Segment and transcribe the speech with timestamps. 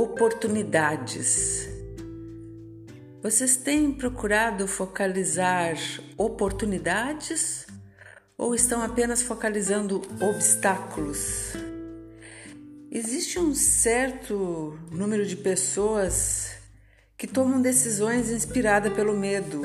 [0.00, 1.68] Oportunidades.
[3.20, 5.76] Vocês têm procurado focalizar
[6.16, 7.66] oportunidades
[8.36, 11.52] ou estão apenas focalizando obstáculos?
[12.92, 16.52] Existe um certo número de pessoas
[17.16, 19.62] que tomam decisões inspiradas pelo medo.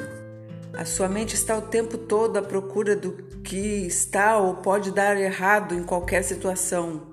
[0.74, 3.12] A sua mente está o tempo todo à procura do
[3.44, 7.13] que está ou pode dar errado em qualquer situação.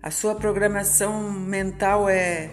[0.00, 2.50] A sua programação mental é: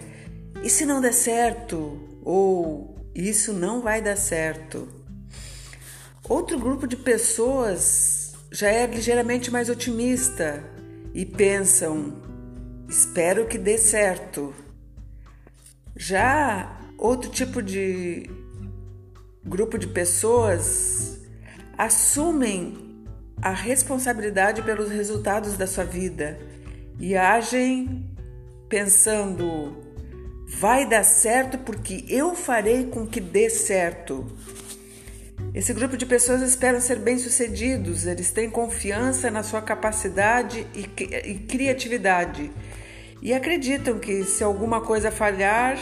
[0.62, 2.00] e se não der certo?
[2.24, 4.88] Ou isso não vai dar certo?
[6.28, 10.62] Outro grupo de pessoas já é ligeiramente mais otimista
[11.14, 12.20] e pensam:
[12.88, 14.52] espero que dê certo.
[15.94, 18.28] Já outro tipo de
[19.44, 21.20] grupo de pessoas
[21.78, 23.04] assumem
[23.40, 26.38] a responsabilidade pelos resultados da sua vida
[26.98, 28.04] e agem
[28.68, 29.76] pensando:
[30.46, 34.26] vai dar certo porque eu farei com que dê certo.
[35.54, 40.80] Esse grupo de pessoas esperam ser bem-sucedidos, eles têm confiança na sua capacidade e,
[41.24, 42.50] e criatividade
[43.22, 45.78] e acreditam que se alguma coisa falhar,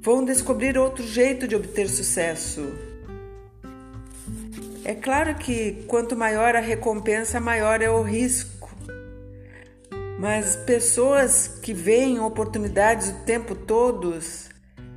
[0.00, 2.72] vão descobrir outro jeito de obter sucesso.
[4.84, 8.55] É claro que quanto maior a recompensa, maior é o risco.
[10.18, 14.18] Mas pessoas que veem oportunidades o tempo todo,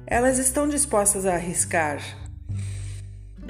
[0.07, 2.01] elas estão dispostas a arriscar.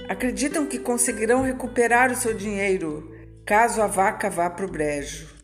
[0.07, 5.38] Acreditam que conseguirão recuperar o seu dinheiro caso a vaca vá para o brejo.